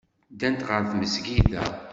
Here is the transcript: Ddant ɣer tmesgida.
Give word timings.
Ddant 0.33 0.65
ɣer 0.69 0.81
tmesgida. 0.91 1.65